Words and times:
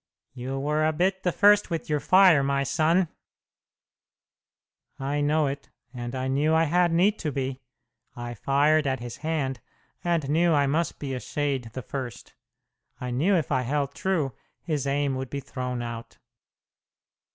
You 0.33 0.57
were 0.59 0.83
a 0.83 0.91
bit 0.93 1.21
the 1.21 1.31
first 1.31 1.69
with 1.69 1.87
your 1.87 1.99
fire, 1.99 2.41
my 2.41 2.63
son," 2.63 3.07
"I 4.97 5.21
know 5.21 5.45
it, 5.45 5.69
and 5.93 6.15
I 6.15 6.27
knew 6.27 6.55
I 6.55 6.63
had 6.63 6.91
need 6.91 7.19
to 7.19 7.31
be. 7.31 7.61
I 8.15 8.33
fired 8.33 8.87
at 8.87 8.99
his 8.99 9.17
hand, 9.17 9.59
and 10.03 10.27
knew 10.27 10.53
I 10.53 10.65
must 10.65 10.97
be 10.97 11.13
a 11.13 11.19
shade 11.19 11.69
the 11.73 11.83
first. 11.83 12.33
I 12.99 13.11
knew 13.11 13.35
if 13.35 13.51
I 13.51 13.61
held 13.61 13.93
true, 13.93 14.33
his 14.63 14.87
aim 14.87 15.13
would 15.17 15.29
be 15.29 15.39
thrown 15.39 15.83
out." 15.83 16.17